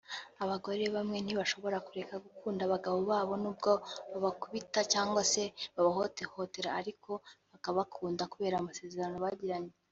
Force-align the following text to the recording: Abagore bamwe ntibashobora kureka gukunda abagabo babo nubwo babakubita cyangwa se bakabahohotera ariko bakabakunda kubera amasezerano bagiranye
Abagore 0.43 0.83
bamwe 0.95 1.17
ntibashobora 1.21 1.77
kureka 1.87 2.15
gukunda 2.25 2.61
abagabo 2.63 2.97
babo 3.09 3.33
nubwo 3.43 3.71
babakubita 4.11 4.79
cyangwa 4.93 5.21
se 5.31 5.43
bakabahohotera 5.75 6.69
ariko 6.79 7.11
bakabakunda 7.51 8.23
kubera 8.33 8.55
amasezerano 8.57 9.15
bagiranye 9.25 9.73